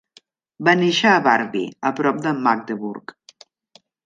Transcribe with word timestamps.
Va 0.67 0.73
néixer 0.79 1.11
a 1.11 1.19
Barby, 1.27 1.61
a 1.91 1.93
prop 2.01 2.25
de 2.27 2.33
Magdeburg. 2.49 3.15